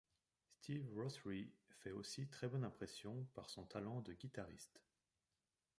Steve 0.49 0.87
Rothery 0.95 1.53
fait 1.83 1.91
aussi 1.91 2.27
très 2.27 2.47
bonne 2.47 2.63
impression 2.63 3.27
par 3.35 3.51
son 3.51 3.65
talent 3.67 4.01
de 4.01 4.13
guitariste. 4.13 4.81